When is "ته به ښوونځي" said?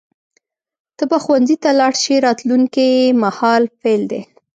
0.97-1.55